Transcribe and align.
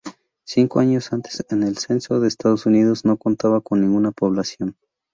Cinco 0.45 0.79
años 0.79 1.13
antes, 1.13 1.45
en 1.51 1.61
el 1.61 1.77
Censo 1.77 2.19
de 2.19 2.27
Estados 2.27 2.65
Unidos, 2.65 3.05
no 3.05 3.17
contaba 3.17 3.61
con 3.61 3.81
ninguna 3.81 4.09
población. 4.09 4.75